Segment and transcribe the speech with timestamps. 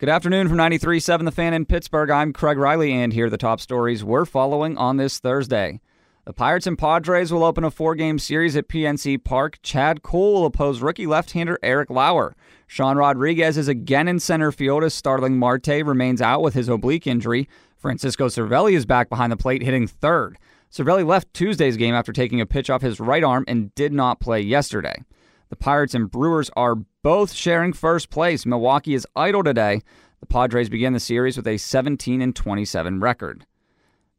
[0.00, 2.08] Good afternoon from 93.7 The Fan in Pittsburgh.
[2.08, 5.78] I'm Craig Riley, and here are the top stories we're following on this Thursday.
[6.24, 9.58] The Pirates and Padres will open a four game series at PNC Park.
[9.62, 12.34] Chad Kuhl will oppose rookie left hander Eric Lauer.
[12.66, 17.06] Sean Rodriguez is again in center field as Starling Marte remains out with his oblique
[17.06, 17.46] injury.
[17.76, 20.38] Francisco Cervelli is back behind the plate hitting third.
[20.72, 24.18] Cervelli left Tuesday's game after taking a pitch off his right arm and did not
[24.18, 25.04] play yesterday.
[25.50, 28.44] The Pirates and Brewers are both sharing first place.
[28.44, 29.82] Milwaukee is idle today.
[30.20, 33.46] The Padres begin the series with a 17 and 27 record.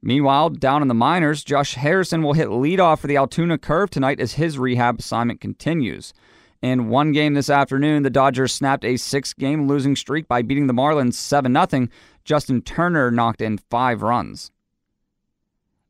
[0.01, 4.19] Meanwhile, down in the minors, Josh Harrison will hit leadoff for the Altoona Curve tonight
[4.19, 6.11] as his rehab assignment continues.
[6.61, 10.67] In one game this afternoon, the Dodgers snapped a six game losing streak by beating
[10.67, 11.87] the Marlins 7 0.
[12.23, 14.51] Justin Turner knocked in five runs.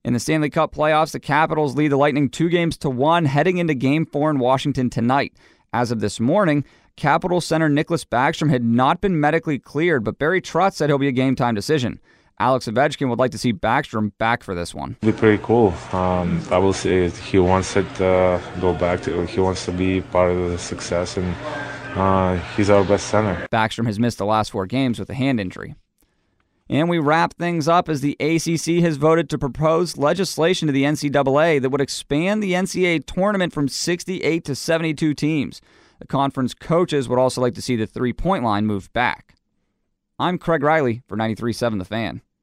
[0.04, 3.60] In the Stanley Cup playoffs, the Capitals lead the Lightning two games to one heading
[3.60, 5.34] into game four in Washington tonight.
[5.74, 6.66] As of this morning,
[6.98, 11.08] Capital center Nicklas Backstrom had not been medically cleared, but Barry Trotz said he'll be
[11.08, 12.02] a game time decision.
[12.40, 14.98] Alex Ovechkin would like to see Backstrom back for this one.
[15.02, 15.74] It'd be pretty cool.
[15.94, 19.26] Um, I will say he wants it to uh, go back to.
[19.28, 21.34] He wants to be part of the success, and
[21.96, 23.48] uh, he's our best center.
[23.50, 25.76] Backstrom has missed the last four games with a hand injury.
[26.72, 30.86] And we wrap things up as the ACC has voted to propose legislation to the
[30.86, 35.60] NCAA that would expand the NCAA tournament from 68 to 72 teams.
[36.00, 39.36] The conference coaches would also like to see the three point line moved back.
[40.18, 42.22] I'm Craig Riley for 93.7 The Fan.